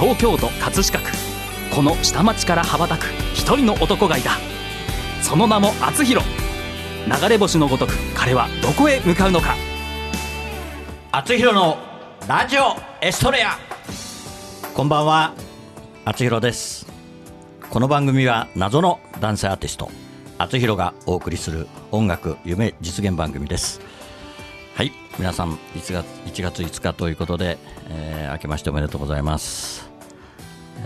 [0.00, 1.10] 東京都葛飾区。
[1.74, 4.30] この下町から羽ばたく一人の男がいた。
[5.22, 6.24] その名も厚弘。
[7.06, 9.56] 流れ星のごとく彼はどこへ向かうのか。
[11.10, 11.78] 厚弘の
[12.28, 13.58] ラジオエストレア。
[14.72, 15.34] こんばんは。
[16.04, 16.86] 厚弘です。
[17.68, 19.90] この番組は謎の男性アーティスト
[20.38, 23.80] 厚弘がお送りする音楽夢実現番組です。
[24.76, 24.92] はい。
[25.18, 27.58] 皆さん1月 ,1 月5日ということで、
[27.88, 29.87] えー、明けましておめでとうございます、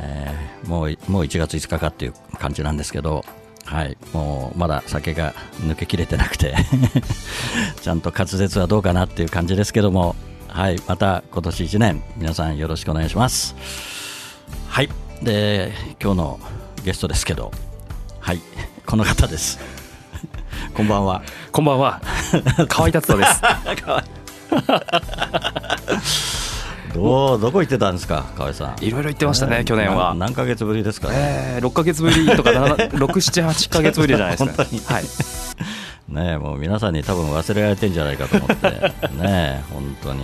[0.00, 3.24] えーもうもう1月5日かっていう感じなんですけど
[3.64, 6.54] はい、もうまだ酒が抜けきれてなくて
[7.80, 10.16] ちゃんと滑舌はどうかなっていう感じですけども、
[10.48, 13.54] はい、また今年1年皆さんよろしくお願いします。
[14.68, 14.88] はい、
[15.22, 16.40] で今日の
[16.84, 17.52] ゲストですけど、
[18.18, 18.40] はい、
[18.84, 19.60] この方です。
[20.74, 21.22] こんばんは。
[21.52, 22.00] こんばんは
[22.68, 23.40] 河合達人です
[26.94, 27.40] どう？
[27.40, 28.84] どこ行ってたんですか、河合さん？
[28.84, 30.14] いろいろ言ってましたね去年は。
[30.14, 31.14] な何ヶ月ぶりですかね？
[31.16, 34.80] えー、6か月ぶりとか678か月ぶりじゃないですか、 本当に。
[34.84, 38.66] はい、ねえもう皆さんに多分忘れられてんじゃないかと思って。
[38.70, 40.22] ねえ本当に。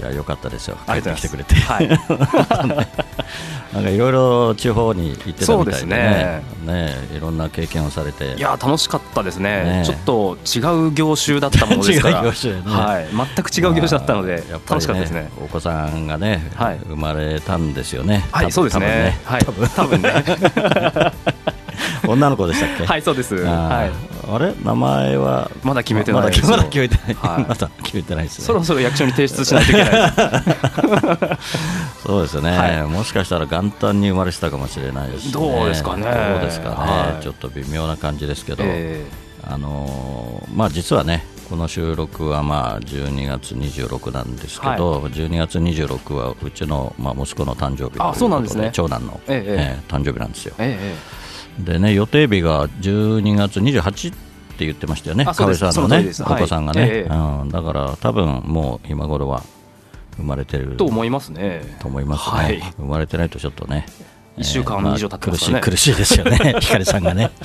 [0.00, 0.78] いや良かったですよ。
[0.86, 1.88] 帰ってきてくれて、はい
[3.72, 6.42] なんかいろいろ地方に行ってたみたいでね。
[6.64, 6.94] ね。
[7.16, 8.34] いろんな経験をされて。
[8.34, 9.64] いや楽しかったですね。
[9.64, 9.82] ね。
[9.84, 12.22] ちょっと違う業種だったものですから。
[12.22, 12.30] ね。
[12.64, 15.30] はい、全く違う業種だったので、まあ楽しかったですね。
[15.42, 16.78] お子さんがね、はい。
[16.86, 18.26] 生まれたんですよね。
[18.30, 19.18] はいそうですね。
[19.24, 19.46] はい。
[19.74, 20.24] 多分ね。
[22.06, 22.84] 女の子でしたっけ？
[22.84, 23.36] はいそうです。
[23.36, 24.54] はいあれ？
[24.62, 25.50] 名前は？
[25.62, 27.46] まだ決めてないまだ決めてない、はい。
[27.48, 28.44] まだ決めてないですね。
[28.44, 30.12] そろそろ役所に提出しないといけない。
[32.06, 32.82] そうですよね、はい。
[32.84, 35.32] もしかしたら元旦に生まれてたかもしれないですね。
[35.32, 36.04] どうですかね。
[36.04, 37.22] どうですかね、はい。
[37.22, 39.04] ちょっと微妙な感じですけど、え
[39.44, 48.70] あのーまあ、実はね、この収録はまあ12月26なんですけど、12月26はうちのまあ息子の誕生日ということあそうなんですね。
[48.72, 49.80] 長男の、ええ。
[49.88, 50.54] えー誕生日なんですよ。
[50.58, 51.21] えええ
[51.58, 54.16] でね、予定日が12月28っ
[54.56, 57.12] て言ってましたよね、河合さんのねそのお子さんがね、はいええ。
[57.12, 59.42] うん、だから多分もう今頃は
[60.16, 61.62] 生まれてるえと思いますね。
[61.80, 62.60] と思いますね、はい。
[62.76, 63.86] 生まれてないとちょっとね、
[64.36, 65.60] 一週間以上経ってますからね。
[65.60, 67.30] 苦しい苦しいですよね、ひかりさんがね。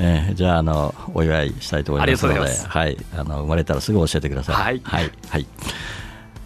[0.00, 4.54] えーじゃああの、お祝いしたいと思いますので、はい、あの生まれたらすぐ教えてください。
[4.54, 4.80] はい。
[4.84, 5.46] はい、はい、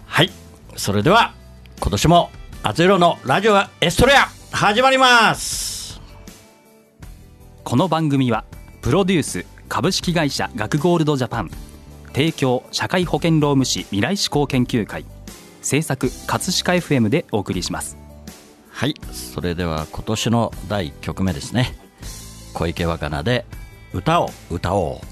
[0.06, 0.30] はい。
[0.76, 1.34] それでは
[1.80, 2.30] 今年も
[2.62, 5.71] あついろのラジオエストレア始まります。
[7.64, 8.44] この番組は
[8.80, 11.50] プロデュース株式会社学ゴールドジャパン
[12.08, 15.04] 提供社会保険労務士未来志向研究会
[15.62, 18.02] 制作葛飾 FM でお送りします
[18.82, 21.76] はい、それでは今年の第1曲目ですね。
[22.52, 23.44] 小池若菜で
[23.92, 25.11] 歌を歌おう。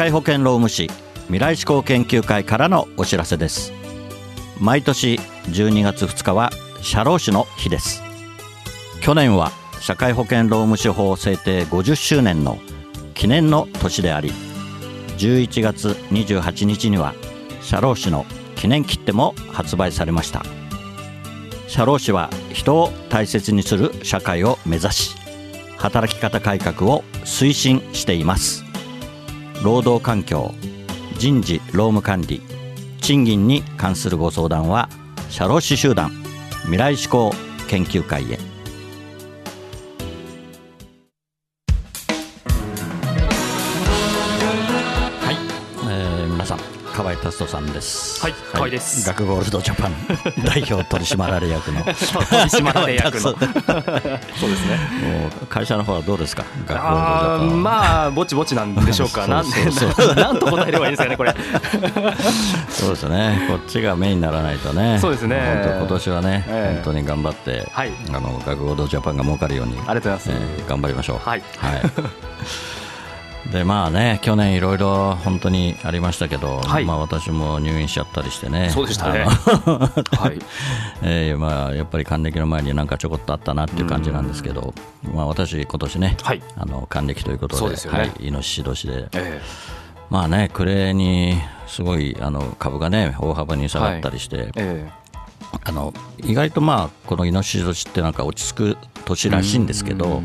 [0.00, 0.88] 会保険労務士
[1.26, 3.70] 未来志向研究会からのお知らせです。
[4.58, 6.50] 毎年12月2日は
[6.80, 8.02] 社労士の日です。
[9.02, 12.56] 去年は社会保険労務士法制定50周年の
[13.12, 14.32] 記念の年であり
[15.18, 17.14] 11月28日には
[17.60, 18.24] 社労士の
[18.56, 20.42] 記念切手も発売されました。
[21.68, 25.16] 社労士は人を大切にする社会を目指し
[25.76, 28.69] 働き方改革を推進しています。
[29.62, 30.54] 労働環境
[31.18, 32.40] 人事労務管理
[33.02, 34.88] 賃金に関するご相談は
[35.28, 36.10] 社労士集団
[36.62, 37.30] 未来志向
[37.68, 38.38] 研究会へ。
[47.30, 48.20] 達人さんです。
[48.22, 49.06] はい河合です。
[49.06, 49.92] 学ゴールドジャパン。
[50.44, 51.82] 代表取締役の。
[51.82, 53.20] 取締役の。
[53.20, 54.78] そうですね。
[55.02, 56.44] もう会社の方はどうですか？
[56.66, 59.26] 学ゴールドジャあーパンまあぼちぼちなんでしょうか。
[59.28, 59.44] なん
[60.16, 61.34] なんと答えればいいんですかねこれ。
[62.68, 65.62] そうですね、こっちがメインにならないとね、そうですね。
[65.64, 66.74] 本当、今年はね、ええ。
[66.82, 67.92] 本当に頑張って、はい。
[68.12, 70.30] あの学ゴールドジャパンが儲かるように、ありがとうございます。
[70.30, 71.28] えー頑張りましょう。
[71.28, 71.42] はい
[73.52, 76.84] でまあね、去年いろいろ本当にありましたけど、はい。
[76.84, 79.24] まあ、私も入院しちゃったりしてね、そうでしたね。
[79.24, 80.38] はい。
[81.02, 84.74] えーまあ、やっぱり還暦の前になんかちょこっとあったなっていう感じなんですけど、
[85.14, 86.42] まあ、私、今年ね、はい。
[86.56, 87.98] あの還暦ということで、でね。
[87.98, 89.40] はい、イノシシ年で、え
[90.10, 95.00] まあね、暮れにすごいあの株がね、大幅に下がったりして、ええ。
[95.64, 100.22] あの意外とまあこのイノシシ年ってなんか落ち着く年らしいんですけど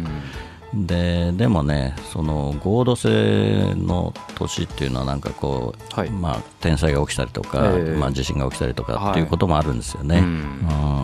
[0.76, 6.10] ででもねその合同性の年っていうのはなんかこう、はい。
[6.10, 7.96] まあ、天災が起きたりとか、ええ。
[7.96, 8.96] まあ、地震が起きたりとはい。
[8.96, 10.26] かっていうこともあるんですよね、うう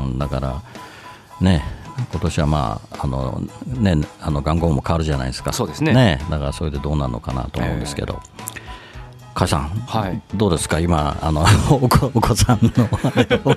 [0.10, 0.20] ん。
[0.20, 0.62] だから
[1.40, 1.64] ね
[2.12, 5.54] 今年はまああのねあの元号も変わるじゃないですか。
[5.54, 6.20] そうですね。
[6.30, 8.20] だからそれでどうなるのかなと思うんですけど、
[9.34, 10.22] 甲斐さん、はい。
[10.36, 13.56] どうですか、今、あの お子お子さんのあれを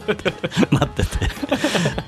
[0.71, 1.09] 待ってて、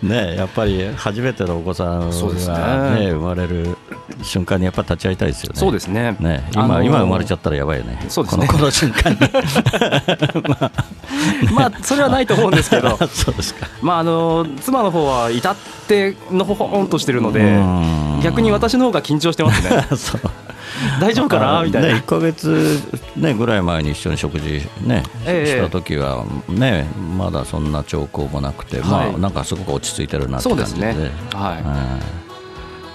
[0.07, 2.55] ね、やっぱり初めてのお子さんそうですね。
[2.55, 3.77] が、ね、生まれる
[4.23, 5.59] 瞬間にやっぱ立ち会いたいですよね。
[5.59, 6.15] そうですね。
[6.21, 8.47] ねあのー今今生まれちゃったらやばいよね、そうですね。
[8.47, 9.19] この瞬間に。
[11.53, 12.97] まあそれはないと思うんですけど。
[13.13, 13.67] そうですか。
[13.83, 15.57] まああの妻の方は至っ
[15.89, 18.21] てのほほんとしてるのでうん。
[18.23, 19.87] 逆に私の方が緊張してますね。
[19.97, 20.21] そう
[21.01, 21.63] 大丈夫かな？
[21.63, 22.81] みたいな、ね、1か月、
[23.17, 25.47] ね、ぐらい前に一緒に食事、ねええ。
[25.47, 30.87] した時は、ね、まだそんな兆候もなくて、まあ、はいなんかすごく落ち着いてるなってそう感じで。
[30.87, 31.11] ですね。
[31.35, 31.67] はい、う
[32.23, 32.27] ん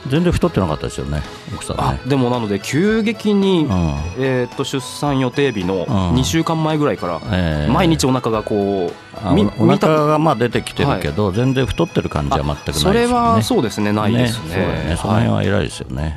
[0.07, 1.21] 全然太ってなかったですよね、
[1.53, 1.99] 奥さんあね。
[2.07, 3.93] でもなので急激に、うん。
[4.17, 6.15] えー、と出産予定日のん。
[6.15, 7.71] 2週間前ぐらいから、ええ。
[7.71, 8.91] 毎日お腹がこ
[9.23, 12.99] あうみおお見た腹がまあ出てきてるけど、全然太ってる感じは全くないですよね。
[13.01, 14.49] それはそうですねないですね。
[14.49, 15.25] そうだよねそのはい。
[15.27, 16.15] 辺は偉いですよね。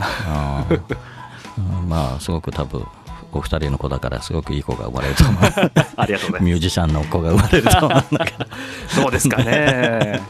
[0.71, 0.81] うん
[1.59, 2.85] うんまあ、すごく多分
[3.33, 5.41] お二人の子だから、すごくいい子が生まれると思う。
[5.97, 6.45] ありがとうございます。
[6.45, 8.15] ミュージシャンの子が生まれると思う。
[8.15, 8.47] んだけど。
[8.89, 10.23] そうですかね。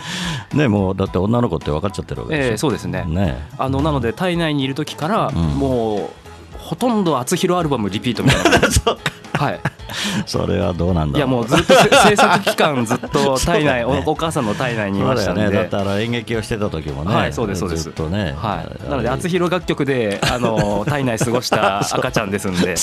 [0.52, 2.50] ね、もうだって女の子って分かっちゃってるわけでしょ。
[2.50, 3.04] ええそうですね。
[3.06, 3.48] ね。
[3.56, 5.34] あのなので体内にいる時から、ん。
[5.34, 6.10] もう
[6.58, 8.60] ほとんど厚弘アルバムリピートみたいな
[9.40, 9.60] はい。
[10.26, 11.16] それはどうなんだろう。
[11.16, 13.84] いやもうずっとせ制作期間ずっと 体内、ね。
[13.84, 15.50] おお母さんの体内にいましたね。
[15.50, 17.84] だってあの演劇をしてた時もね、はいそうですそうです。
[17.84, 22.74] ずっとね、はい、なので厚弘楽曲であの体内過ごした 赤ちゃんですんで、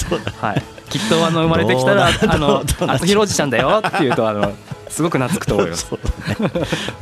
[0.41, 4.51] はい、きっとあの生まれてきたらあの厚弘おじちゃんだよっていうとあの
[4.89, 5.91] すごく懐くと思います。
[5.91, 5.99] ね。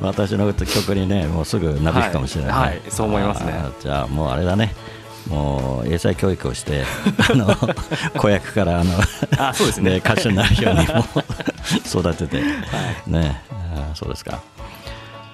[0.02, 2.68] 私の曲にねもうすぐなびくかもしれない、はい。
[2.68, 2.82] はい。
[2.90, 3.54] そう思いますね。
[3.80, 4.76] じゃあもうあれだね
[5.30, 6.84] もう英才教育をして
[7.30, 7.48] あの
[8.18, 8.94] 子役からあの
[9.38, 9.98] あそうですね。
[9.98, 11.06] 歌手になるようにも
[11.86, 12.42] 育てて、
[13.08, 14.40] ねあーそうですか。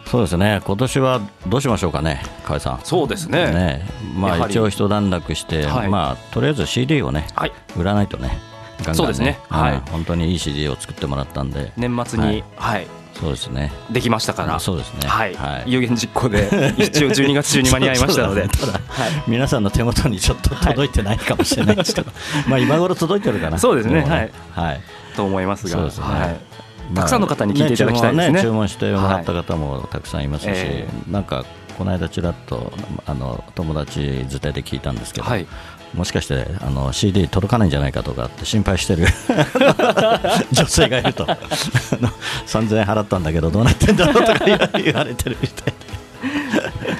[0.05, 0.61] そうですね。
[0.65, 2.79] 今年はどうしましょうかね河合さん。
[2.83, 3.51] そうですね。
[3.51, 3.85] ね
[4.17, 5.87] まあ一応一段落して、はい。
[5.87, 8.37] まあとりあえず CD をねはい、売らないとね
[8.79, 9.39] ガンガンそうですね。
[9.49, 9.73] はい。
[9.73, 11.71] うん本当にいい CD を作ってもらったんで。
[11.77, 12.43] 年末に、はい。
[12.57, 12.87] はい
[13.21, 13.71] そうですね。
[13.91, 15.07] できましたから、そうですね。
[15.07, 15.71] はい、はい。
[15.71, 18.83] 有言実行で一応12月中に 間に合いましたので、そうだね。
[18.89, 22.11] ただ皆さんの手元にちょっと届いてないかもしれないですけど、
[22.47, 23.59] まあ今頃届いてるかな。
[23.59, 24.01] そうですね。
[24.01, 24.81] もはい、はい。
[25.15, 26.05] と思いますが、そうですね。
[26.05, 28.33] はい、たくさんの方に聞いていただきたいですね。
[28.33, 31.45] ね注文してもらった方もたくさんいますし、えなんか
[31.77, 32.73] この間ちらっと
[33.05, 35.45] あの友達づてで聞いたんですけど、はい
[35.93, 39.05] もしかしてあの CD 届かないんじゃないかとかって心配してる。
[40.51, 41.25] 女性がいると。
[41.29, 41.37] あ
[41.99, 42.09] の
[42.47, 45.91] 3000円払ったんだけどどうなってんだろうとか言われてるみたいで。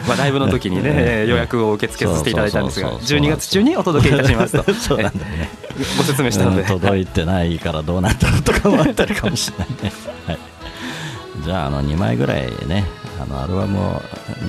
[0.08, 1.28] まあ、ライブの時にね、ね。
[1.28, 3.28] 予約を受け付けさせていただいたんですが、そうそうそうそう。
[3.28, 5.50] 12月中にお届けいたしますと、そうなんだよね。
[5.80, 9.92] えご説明したので、うん届いてないからどうなんだろうとか思ってるかもしれないね、
[10.28, 10.38] はい、
[11.44, 12.86] じゃああの2枚ぐらいね
[13.22, 14.02] あのアルバムを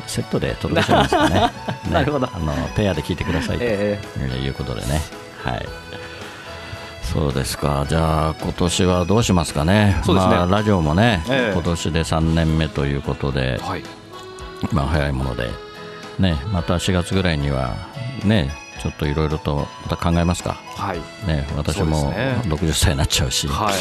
[0.06, 1.34] セットで届けちゃいますかね。
[1.34, 1.50] ね
[1.92, 2.28] なるほど。
[2.32, 3.98] あのペアで聴いてくださいと、え
[4.42, 5.00] いうことでね。
[5.44, 5.66] はい。
[7.02, 10.34] そうですか、じゃあ、今年はどうしますかね、そうですね。
[10.34, 11.52] まあ、ラジオもね、ええ。
[11.52, 13.82] 今年で3年目ということで、はい。
[14.72, 15.50] まあ、早いもので、
[16.18, 17.74] ね、また4月ぐらいには、
[18.24, 18.50] ね、
[18.80, 20.98] ちょっといろいろとまた考えますか、はい。
[21.26, 22.54] ね、私もですね。
[22.54, 23.46] 60歳になっちゃうし。
[23.46, 23.74] はい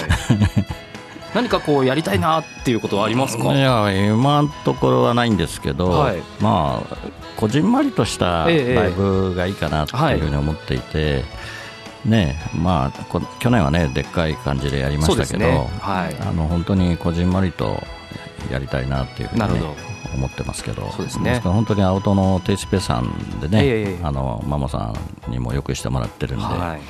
[1.33, 3.53] 何かこうやりたいなっていうことはありますか？
[3.55, 6.17] いや今のところはないんですけど、はい。
[6.41, 6.97] まあ
[7.37, 11.23] こじんまりとしたラええイブがいいかなっていうふうに思っていて、
[12.05, 15.69] ねまあこ去年はねでっかい感じでやりましたけど、ね。
[15.79, 16.15] はい。
[16.19, 17.81] あの本当にこじんまりと
[18.51, 20.91] やりたいなっていうふうに、ね思ってますけど。
[20.91, 21.39] そうですね。
[21.39, 23.99] 本当にアウトのテイスペさんでね、ええええ。
[24.03, 24.93] あのママさ
[25.27, 26.81] んにもよくしてもらってるんで、はい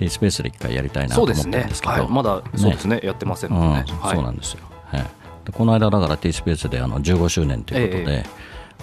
[0.00, 2.08] テイスペースで一回やりたいなと思ってるんですけど、はい。
[2.08, 3.00] まだそうですね。
[3.04, 3.84] やってませんもんね。
[3.86, 3.96] うん。
[3.98, 4.16] はい。
[4.16, 5.02] そうなんですよ、はい。
[5.44, 8.24] でこの間だから T スペースであの15周年ということで、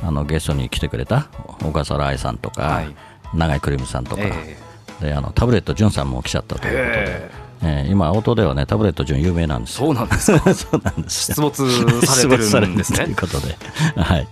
[0.04, 1.24] あのゲストに来てくれた
[1.64, 2.96] 小笠原愛さんとか、はい。
[3.34, 4.58] 永井くるみさんとか、え
[5.02, 7.32] であのタブレット潤さんも来ちゃったということで、え
[7.64, 7.86] え。
[7.88, 9.88] ー今、音ではねタブレット潤有名なんですよ。
[9.88, 10.54] そうなんですか。
[10.54, 11.36] そうなんですよ。
[11.36, 13.00] 出没されてるんですね。
[13.00, 13.58] ということで、
[13.96, 14.28] はい。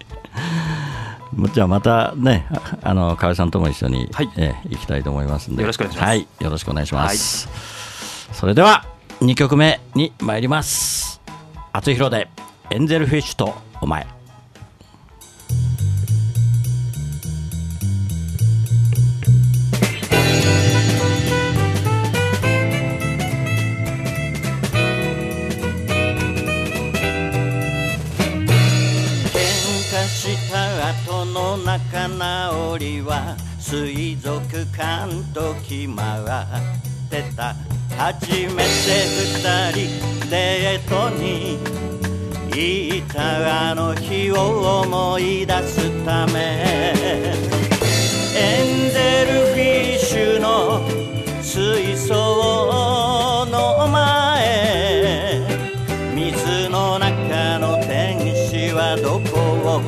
[1.53, 7.50] じゃあまたね、ああの河合さんとも一緒に、はいえー行きたいと思いますんで、よろしくお願いしますはい、よろしくお願いします。
[8.32, 8.86] それでは
[9.22, 11.22] 2曲目に参ります。
[11.74, 12.29] 厚弘で
[12.70, 14.15] エンゼルフィッシュとお前。
[32.75, 34.38] 直りは水族
[34.75, 36.25] 館と決まっ
[37.10, 37.55] てた。
[37.96, 38.65] 初めて
[39.24, 41.58] 二人デートに
[42.51, 46.94] 行ったあの日を思い出すため。
[48.36, 50.82] エンゼルフィッシュの
[51.41, 55.48] 水槽の前。
[56.13, 59.39] 水の中の天使はどこ
[59.77, 59.82] を？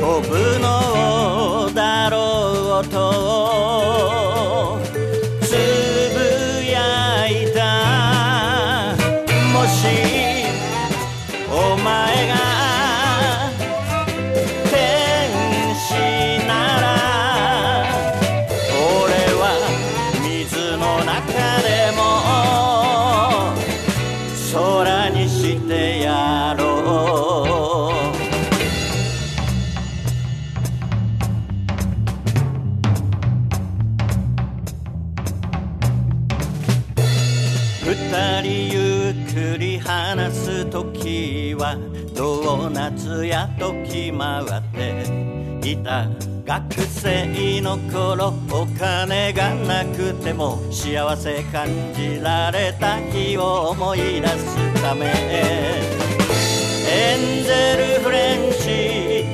[0.00, 1.09] 飛ぶの
[45.72, 46.08] いた
[46.44, 55.12] 学生の頃お金がなくても幸せ感じられた日を思い出すため。
[56.92, 59.24] エンゼルフレンチ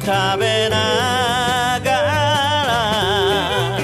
[0.00, 0.06] 食
[0.38, 1.90] べなが
[2.70, 3.78] ら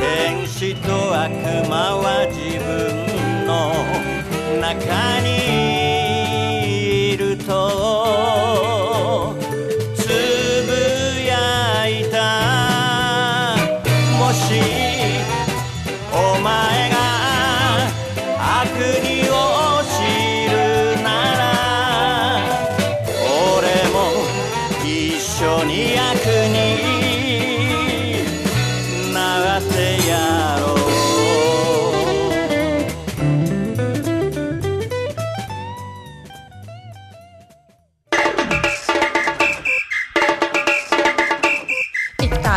[0.00, 1.30] 天使と悪
[1.68, 3.74] 魔は自分の
[4.58, 5.43] 中に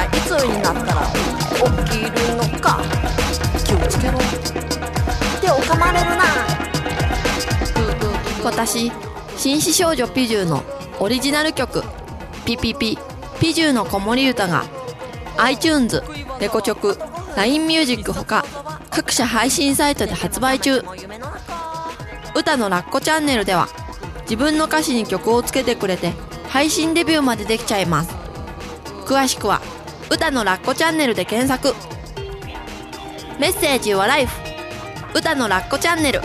[0.05, 1.01] いつになったら
[1.85, 2.81] 起きるのか。
[3.65, 4.19] 気をつけろ。
[5.41, 6.23] 手を噛まれるな。
[8.43, 8.91] 私
[9.35, 10.63] 紳士少女ピジューの
[10.99, 11.83] オリジナル曲
[12.45, 12.97] 「ピピピ
[13.39, 14.63] ピジューの子守歌が
[15.37, 16.01] iTunes
[16.39, 16.97] レコチョク
[17.35, 18.45] LINE ミュージックほか
[18.89, 20.83] 各種配信サイトで発売中。
[22.35, 23.67] 歌のラッコチャンネルでは
[24.21, 26.13] 自分の歌詞に曲をつけてくれて
[26.49, 28.11] 配信デビューまでできちゃいます。
[29.05, 29.61] 詳しくは
[30.09, 31.75] 「歌のラッコチャンネル」で検索。
[33.39, 34.33] メッセージはライフ。
[35.13, 36.21] 歌のラッコチャンネル。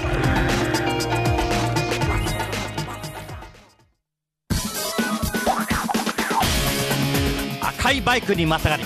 [7.60, 8.84] 赤いバイクにまたがり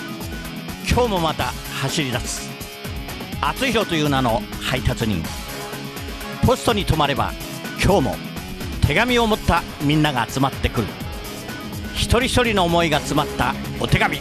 [0.90, 2.48] 今日もまた走り出す。
[3.42, 5.22] 厚弘という名の配達人。
[6.46, 7.32] ポストに止まれば
[7.82, 8.16] 今日も
[8.86, 10.86] 手紙を持ったみんなが集まってくる。
[11.94, 14.20] 一人一人の思いが詰まったお手紙。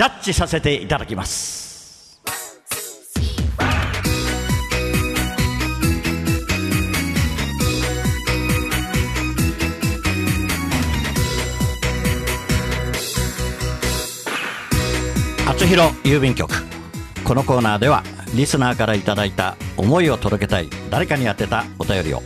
[0.00, 2.18] ジャッジさせていただきます。
[15.46, 16.50] 厚弘郵便局。
[17.22, 18.02] このコーナーでは
[18.34, 22.22] リスナーからいただいた思いを届けたい誰かに宛てたお便りを。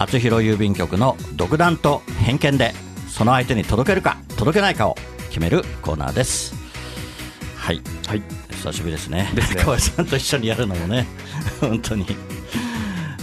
[0.00, 2.72] 厚弘郵便局の独断と偏見で
[3.06, 4.96] その相手に届けるか届けないかを
[5.28, 6.63] 決めるコーナーです。
[7.64, 7.80] はい。
[8.06, 8.22] はい。
[8.50, 9.30] 久しぶりですね。
[9.34, 11.06] ですね川合さんと一緒にやるのもね。
[11.62, 12.04] 本当に、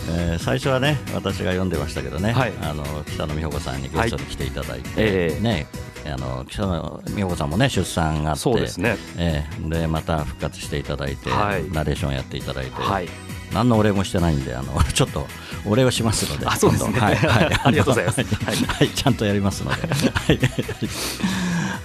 [0.10, 2.54] えー最初はね私が読んでましたけどね、はい。
[2.64, 5.44] あの北野美穂子さんにゲストに来ていただいて、ええ。
[5.44, 5.68] ね。
[6.08, 8.98] あの北野美穂子さんもね出産があってそうですね。
[9.18, 9.70] ええ。
[9.70, 11.70] でまた復活していただいて、はい。
[11.72, 13.08] ナレーションやっていただいて、はい。
[13.54, 15.28] 何のお礼もしてないんであの ちょっと
[15.66, 17.00] お礼をしますのであそうですね。
[17.00, 17.16] はい。
[17.16, 18.22] はい、 ありがとうございます。
[18.22, 18.90] はい、はい。
[18.90, 19.88] ちゃんとやりますので。
[19.88, 20.40] はい、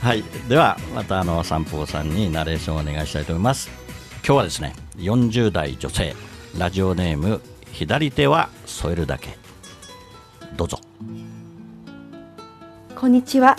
[0.07, 3.69] はい、ではまたあの三宝さんにナレーションをお願いしたいと思います
[4.25, 6.15] 今日はですね40代女性
[6.57, 7.41] ラジオネーム
[7.73, 9.37] 左手は添えるだけ
[10.55, 10.79] どうぞ
[12.95, 13.57] こんにちは。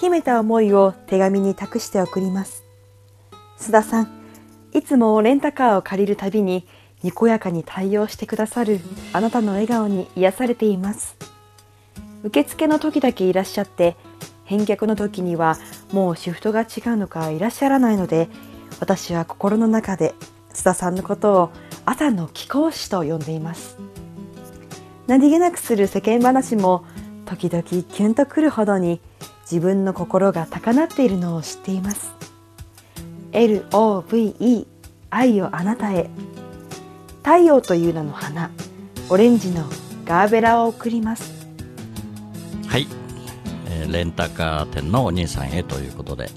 [0.00, 2.64] 秘めた思いを手紙に託して送ります。
[3.58, 4.08] 須田さん、
[4.72, 6.66] いつもレンタカーを借りるたびに
[7.02, 8.80] にこやかに対応してくださる
[9.12, 11.14] あなたの笑顔に癒されています。
[12.24, 13.96] 受付の時だけいらっしゃって、
[14.48, 15.58] 返却の時には
[15.92, 18.28] もうシフトが違うのかいらっしゃらないので、
[18.80, 20.14] 私は心の中で
[20.54, 21.50] 須田さんのことを
[21.84, 23.76] 朝の貴公子と呼んでいます。
[25.06, 26.84] 何気なくする世間話も
[27.26, 29.00] 時々キュンとくるほどに
[29.42, 32.12] 自分の心が高鳴っているのを知っています。
[33.32, 34.66] LOVE
[35.10, 36.10] 愛をあなたへ。
[37.22, 38.50] 太陽という名の花
[39.10, 39.64] オレンジの
[40.06, 46.30] ガーベラを送ります、ーレンタカー店のお兄さんへということで、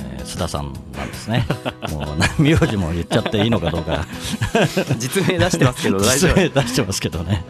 [0.00, 1.46] えー須田さんなんですね。
[1.92, 4.06] もうな名字も言っちゃっていいのかどうか。
[4.98, 7.44] 実名出してますけど 大丈実名出してますけどね。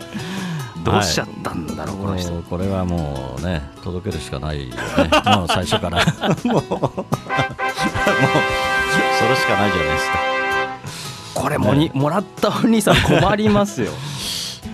[0.82, 2.32] 夫どうしちゃったんだろう、この人。
[2.42, 4.80] これはもうね届けるしかないよね。
[5.36, 5.98] もう最初から。
[5.98, 6.04] も
[6.42, 6.44] う。
[6.44, 7.04] もう
[9.18, 10.18] それしかないじゃないですか。
[11.34, 13.90] これもに、もらったお兄さん困りますよ。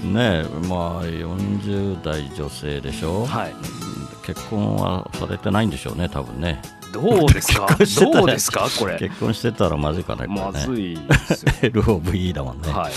[0.04, 3.54] ねえまあ40代女性でしょ、はい
[4.24, 6.60] 結婚はされてないんでしょうね多分ね。
[6.92, 7.66] どうですか？
[8.12, 8.66] どうですか？
[8.78, 8.98] これ。
[8.98, 11.52] 結婚してたらまずいかねまずいですよ。
[11.72, 12.92] LOVE だもんね、は い。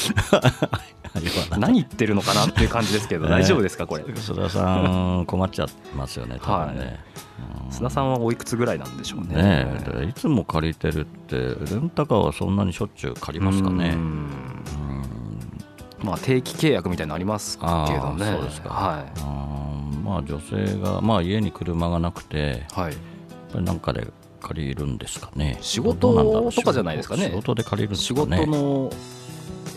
[1.60, 4.04] 何言ってるのかなっていう感じですけど、大丈夫ですかこれ？
[4.04, 7.00] 須田さん困っちゃいますよね多分ね、
[7.70, 9.36] 須田さんはおいくつぐらいなんでしょうね。
[9.36, 13.90] ねいつも借りてるってレンタカーはそんなにしょっちゅう借りますかね。
[13.90, 14.30] うん。
[16.02, 18.26] まあ定期契約みたいなのありますけあどね。
[18.28, 19.63] あそうですか、はあー
[20.04, 24.08] まあ女性が、まあ、家に車がなくてい、はい、なんかで
[24.42, 25.58] 借りるんですかね。
[25.62, 27.28] 仕事どうなんだろうとかじゃないですかね。
[27.28, 28.40] 仕事で借りるんです仕かね。
[28.40, 28.92] 事の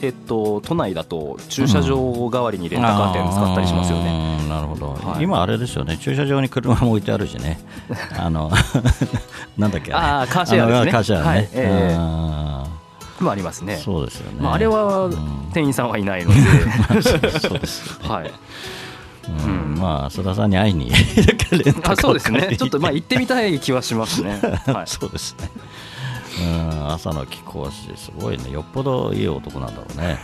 [0.03, 5.23] えっと都内だと駐車場代わりにレンタカー店使ったりしますよね、あーなるほど、はい。
[5.23, 5.97] 今あれですよね。
[5.97, 7.61] 駐車場に車も置いてあるしね。
[8.19, 8.51] あの
[9.57, 9.95] なんだっけれ。
[9.95, 10.93] あーカーシェアですね。
[10.93, 11.49] カーシェアね、はい。
[11.53, 11.97] ええ。
[11.97, 12.67] あ
[13.21, 13.75] まあありますね。
[13.75, 15.51] ーそうですよね、まあ、あれはん。
[15.55, 16.41] 店員さんはいないので、
[17.01, 17.17] そ
[17.55, 18.31] うですよね、はい、
[19.29, 19.75] うん。
[19.79, 20.93] まあ須田さんに会いに。
[21.85, 22.57] あそうですね。
[22.57, 25.51] ちょっとまあ行ってみたい気はしますね、 はい、そうですね。
[26.39, 30.19] うん、朝の貴公子、すごいね、よっぽどいい男なんだろうね。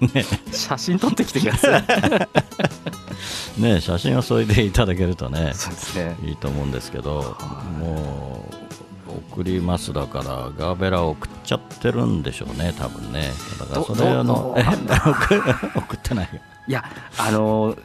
[0.14, 0.24] ね。
[0.52, 3.60] 写真撮ってきてください。
[3.60, 6.16] ね写真を添えていただけるとね、そうですね。
[6.22, 7.36] いいと思うんですけど、
[7.80, 8.37] もう、
[9.38, 10.24] 送りますだから、
[10.58, 13.30] ガーベラを送っちゃってるんでしょうね、多分ね。
[13.60, 14.64] だからそれの、え
[15.78, 16.40] 送ってないよ。
[16.66, 16.84] いや
[17.16, 17.82] あのー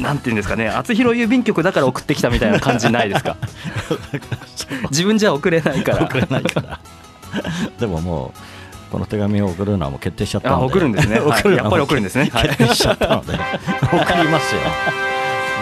[0.00, 3.36] なんていうんですかね厚弘郵便局だから送ってきたみたいな感じないですか
[4.90, 6.80] 自分じゃ送れないから送れないから。
[7.78, 8.32] でもも
[8.88, 10.62] う、この手紙を送るのはもう決定しちゃったので。
[10.62, 15.13] あ送るんですねはいやっぱり送るんですねはい決定しちゃったので、送りますよ。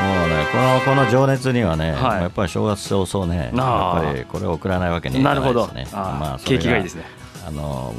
[0.02, 2.22] もうね、このこの情熱にはね、はい。
[2.22, 5.86] やっぱり正月早々ね、やっぱりこれを送らないわけにはいかないですね。
[5.92, 7.04] まあ景気がいいですね。
[7.44, 7.92] あの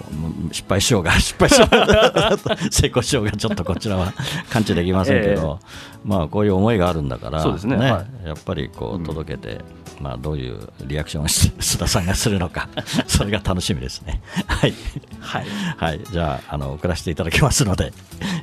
[0.52, 2.38] 失敗しようが、 失敗しようが、
[2.72, 4.14] 成功しようが、ちょっとこちらは
[4.50, 5.60] 感知できませんけど、
[6.06, 7.76] まあこういう思いがあるんだから、そうですね。
[7.76, 9.60] はやっぱりこう届けて、
[10.00, 12.70] まあどういうリアクションをし 須田さんがするのか、
[13.08, 14.22] それが楽しみですね。
[14.48, 14.74] はい。
[15.20, 15.46] はい、
[15.78, 17.92] はい、じゃああの送らせていただきますので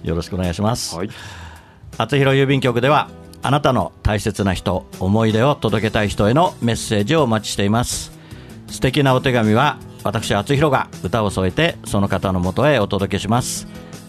[0.03, 0.97] よろしくお願いします。
[0.97, 1.11] はい、
[1.97, 3.09] 厚弘郵便局では
[3.43, 8.13] あなたの大切な人思い出を届けたい人へのメッセージをお待ちしています。
[8.69, 13.67] 素敵なお手紙は私厚弘が歌を添えてその方のもとへお届けします。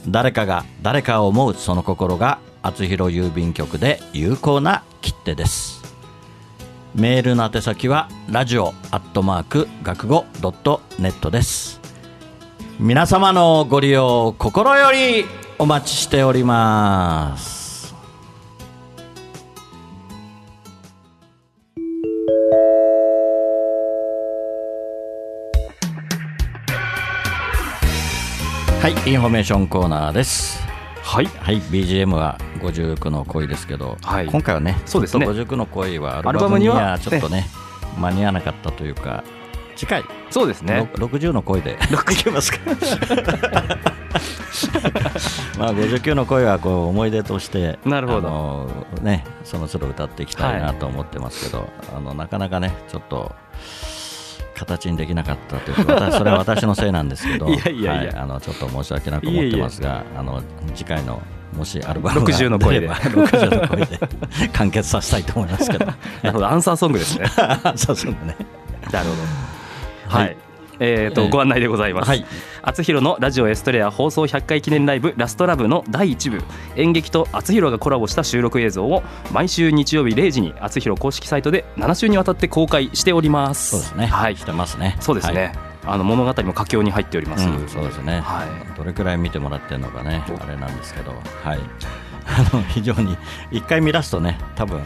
[0.07, 5.81] 誰かが誰かを思うその心が厚弘郵便局で有効な切手です。
[6.93, 11.79] メールの宛先はラジオアットマーク学語ドットネットです。
[12.79, 15.25] 皆様のご利用心より
[15.57, 17.60] お待ちしております。
[28.81, 30.59] はいインフォメーションコーナーです。
[31.03, 31.27] はい。
[31.27, 34.25] はい BGM は59の恋ですけど、はい。
[34.25, 35.23] 今回はねそうですね。
[35.23, 37.45] ちょっと59の恋はアアルバムにははちょっとね
[37.99, 39.23] 間に合わなかったというか
[39.75, 40.89] 次回、そうですね。
[40.97, 41.77] ろ60の恋で。
[42.11, 42.57] いきますか。
[45.59, 48.67] まあ59の恋はこう思い出としてなるほど。
[49.03, 53.35] ねその都度歌っていきたいなと思ってますけど、あのなかなかねちょっと
[54.61, 57.91] 形にできなかったというか私それは私のせいなんですけどいやいやいや。
[57.93, 60.43] はいあのちょっと申し訳なく思ってますがあの
[60.75, 61.21] 次回の
[61.53, 62.79] もしアルバムが60の恋で。
[62.81, 63.99] 出れば60の恋で
[64.53, 65.85] 完結させたいと思いますけど。
[65.85, 65.93] な
[66.23, 67.25] るほどアンサーソングですね。
[67.75, 68.35] そうそうね。
[68.91, 69.21] なるほど。
[70.07, 70.37] はい、はい
[70.83, 72.25] えーとええご案内でございます、はい。
[72.63, 76.43] 厚弘のラジオエストレア放送100回記念ライブラストラブの第1部。
[76.75, 83.69] 演劇と厚弘がコラボした収録映像を毎週日曜日0時に厚弘公式サイトで7週にわたって公開しております。
[83.71, 84.07] そうですね。
[84.07, 84.35] はい。
[84.35, 84.97] してますね。
[84.99, 85.53] そうですね、
[85.85, 88.77] あの物語も佳境に入っております、はいうんそうですね、はい。
[88.77, 91.13] どれくらい見てもらってるのかねあれなんですけど。
[91.43, 91.59] はい。
[92.25, 93.17] あの非常に
[93.51, 94.81] 一回見出すとね多分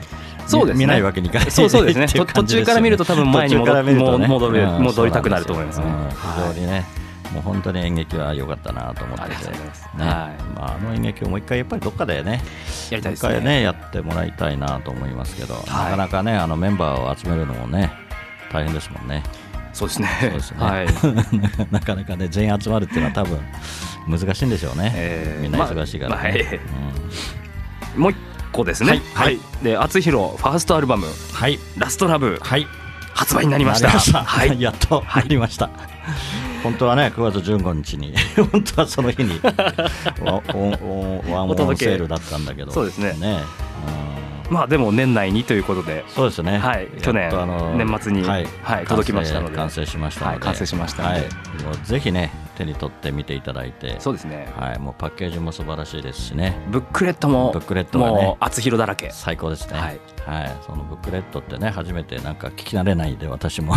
[0.48, 0.86] そうですね。
[0.86, 1.52] 見ないわけにいかない。
[1.52, 2.06] そうそうですね。
[2.06, 4.28] っていと途中から見ると多分前に戻ね。
[4.28, 5.86] 戻るうん戻りたくなると思いますね。
[6.12, 6.86] 非常にね。
[7.34, 9.52] もう本当に演劇は良かったなと思ってて。
[9.52, 9.58] ね。
[9.98, 10.44] はい。
[10.56, 12.42] まあ、あの演劇をもう一回やっぱりどっかでね
[12.90, 13.40] やりたいですね。
[13.42, 15.58] ねやってもらいたいなと思いますけど、い。
[15.70, 17.92] なかなかねあのメンバーを集めるのもね
[18.52, 19.24] 大変ですもんね。
[19.74, 20.08] そうですね。
[20.22, 20.88] そうですね、はい。
[21.70, 23.40] なかなかね全員集まるっていうのは多分
[24.08, 26.60] 難しいんでしょうね、えーみんな忙しいからね、まあまあえ。
[27.96, 28.02] うん。
[28.04, 28.18] もう一
[28.56, 29.02] 個ですね。
[29.14, 29.40] はい。
[29.62, 31.08] で厚弘ファーストアルバム。
[31.34, 31.60] はい。
[31.78, 32.40] ラストラブ。
[32.42, 32.66] はい。
[33.14, 33.90] 発売になりました。
[33.90, 34.60] はい。
[34.62, 35.70] やっとなりました、
[36.64, 38.14] 本当はね9月15日に
[38.52, 39.40] 本当はその日に
[40.22, 42.72] ワ おおワンオンセールだったんだけど。
[42.72, 43.14] そうですね。
[43.20, 43.40] ね。
[44.50, 46.06] まあでも年内にということで。
[46.08, 46.84] うんそうですね、はい。
[46.84, 48.48] やっと去年年末にはい。
[48.64, 49.56] はい届きましたので。
[49.56, 51.16] 完成完成しましたので、はい完成しましたので。
[51.16, 51.24] はい、
[51.64, 53.98] もうぜひね手に取って見ていただいて。
[54.00, 54.52] そうですね。
[54.58, 56.58] はい、もうパッケージも素晴らしいですしね。
[56.72, 59.10] ブックレットもブックレットがねもう厚弘だらけ。
[59.12, 60.00] 最高ですね、はい。
[60.26, 63.76] はいそのブックレットってね初めてなんか聞き慣れないで私も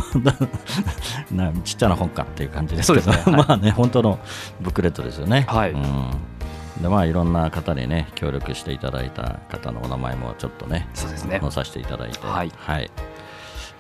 [1.30, 3.10] なちっちゃな本かっていう感じですけど。
[3.10, 3.18] ね。
[3.18, 3.32] はい。
[3.32, 4.18] まあね本当の
[4.60, 5.46] ブックレットですよね。
[5.48, 5.72] はい。
[5.72, 6.10] うん。
[6.80, 11.38] でまあいろんな方にね協力していただいた方のお名前もちょっとねそうですね。
[11.40, 12.18] 載させていただいて。
[12.26, 12.52] はい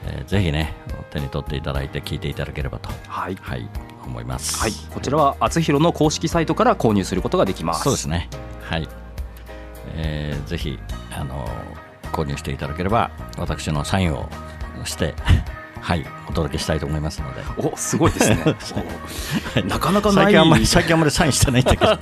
[0.04, 0.74] えーぜひね
[1.10, 3.68] 手に取っていただいて聞いていただければとはいはい
[4.04, 8.28] 思いますはいこちらは厚弘の公式サイトから購入することができますそうですね。
[8.62, 8.88] はい。
[9.94, 10.78] えーぜひ
[11.12, 11.48] あの
[12.12, 14.28] 購入していただければ私のサインを
[14.84, 15.14] して
[15.80, 17.42] はいお届けしたいと思いますので。
[17.56, 18.38] おすごいですね
[19.56, 21.86] おなかなかない最近あんまり最近あんまりサインしてないんだけど。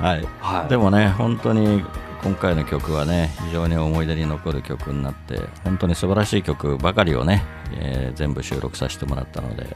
[0.00, 0.26] はい。
[0.40, 1.84] はいでもね本当に
[2.22, 9.74] 今回の曲はね非常に思い出に残る曲になって本当に素晴らしい曲ばかりをね、えー全部収録させてもらったので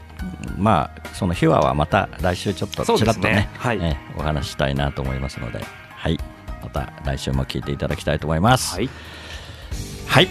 [0.57, 3.77] まあその秘話はまた来週ちょっとちらっとねはい。
[3.77, 5.63] えーお話ししたいなと思いますので
[5.95, 6.19] はい。
[6.61, 8.75] また来週も聞いていただきたいと思います。
[8.75, 8.89] はい。
[10.07, 10.27] はい、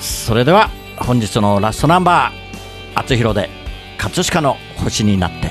[0.00, 2.34] それでは本日のラストナンバー
[2.98, 3.50] 「あつひろで
[3.98, 5.50] 葛飾の星になって」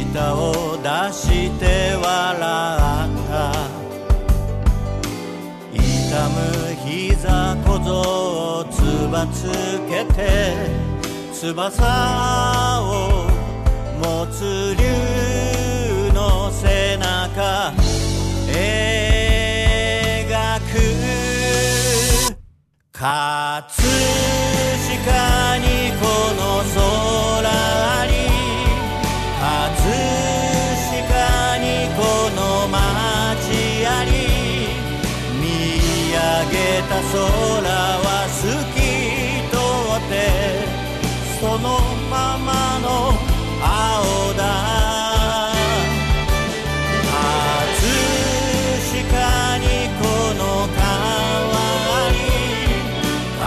[0.00, 2.04] 舌を出して笑っ
[3.28, 3.52] た
[5.70, 5.78] 痛
[6.28, 6.36] む
[6.86, 7.90] 膝小僧
[8.60, 9.44] をつばつ
[9.90, 10.18] けて
[11.34, 11.84] 翼
[12.82, 13.26] を
[14.02, 14.82] 持つ竜
[16.14, 17.72] の背中。
[18.46, 18.60] 描
[20.60, 20.72] く。
[22.92, 23.02] 葛
[24.88, 25.66] 飾に
[26.00, 26.02] こ
[26.38, 26.42] の
[27.42, 28.01] 空
[36.88, 37.14] た空
[37.68, 38.76] は透き
[39.50, 39.56] 通
[39.98, 40.14] って
[41.40, 41.66] その
[42.10, 42.86] ままの
[43.60, 44.40] 青だ
[47.04, 47.16] 葛
[48.90, 49.64] 飾に
[50.00, 50.02] こ
[50.34, 50.40] の
[50.74, 50.80] 川
[52.10, 52.14] に
[53.38, 53.42] 葛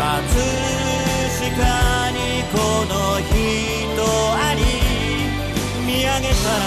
[1.40, 2.18] 飾に
[2.52, 2.56] こ
[2.88, 3.34] の人
[4.34, 4.60] あり
[5.86, 6.64] 見上げたら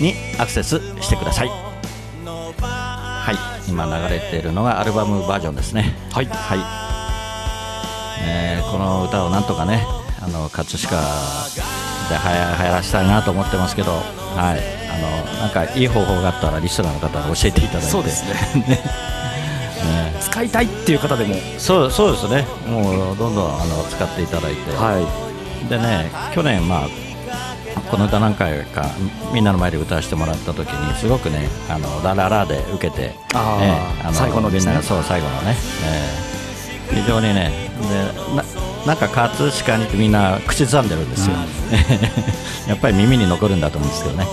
[0.00, 1.48] にアクセスしてください。
[1.48, 3.32] は
[3.66, 3.70] い。
[3.70, 5.94] 今流れているのがアルバムバージョンですね。
[6.12, 6.58] はい、はい。
[8.24, 9.84] えーこの歌をなんとかね
[10.22, 10.96] あの葛飾
[12.08, 13.98] ではや流行らせたいなと思ってますけど、は
[14.56, 17.88] い、あのなんかいい方法があったらリスナーの方に教えていただいて。
[17.88, 18.80] そうですね。
[20.20, 21.34] 使いたいっていう方でも。
[21.58, 22.46] そうそうですね。
[22.66, 25.68] もうどんどんあの使っていただいて、はい。
[25.68, 27.11] でね去年まあ
[27.90, 28.86] この歌何回か
[29.32, 37.02] みんなの前で歌わせてもらった時にすごくねあのラララで受けてあーええ最後のみんながそう最後のね、ええ。
[37.02, 37.50] 非常にね
[37.88, 38.44] でな
[38.86, 41.36] なんか葛飾にってみんな口ずさんでるんですよ、
[42.68, 44.26] やっぱり耳に残るんだと思うんですけどね。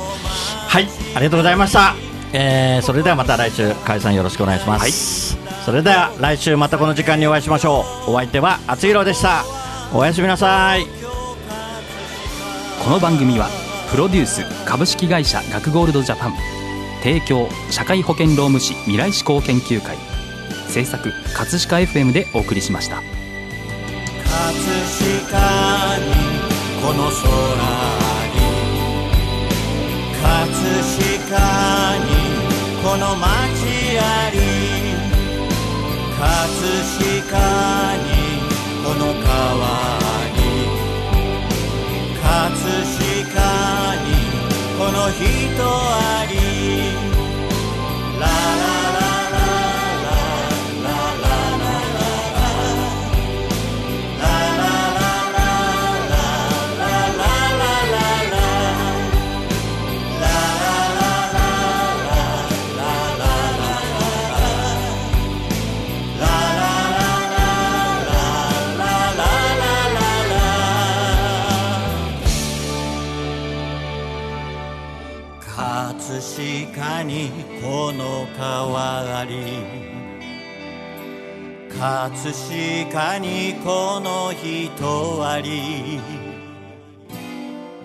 [0.67, 1.95] はいありがとうございました、
[2.34, 8.12] えーそれではまた来週解散よろしくお願いします、それでは来週またこの時間にお会いしましょう。
[8.12, 9.43] お相手はあつひろでした。
[9.93, 10.99] おやすみなさい
[12.84, 13.50] この番組は
[13.92, 16.34] プロデュース株式会社学ゴールドジャパン
[17.04, 19.98] 提供社会保険労務士未来志向研究会
[20.70, 22.98] 制作葛飾 FM でお送りしました。
[22.98, 23.06] 葛
[25.30, 26.06] 飾に
[26.82, 27.20] この空
[28.34, 28.39] に
[30.22, 30.30] 葛
[31.28, 32.08] 飾に
[32.82, 33.28] この街
[34.00, 34.39] あり
[36.18, 36.30] 葛
[37.00, 38.10] 飾に
[38.84, 39.88] この川に
[44.89, 45.23] この人
[45.62, 46.34] あり。
[48.19, 48.79] ララ
[82.22, 86.02] 飾にこの人あり。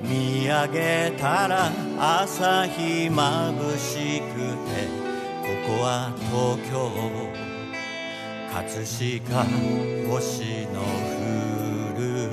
[0.02, 4.88] 見上げたら朝日まぶしくて
[5.40, 6.74] ここは東京。
[8.52, 9.44] 葛飾
[10.08, 10.82] 星の
[11.20, 12.30] 降る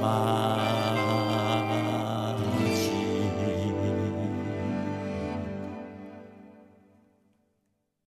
[0.00, 0.67] 街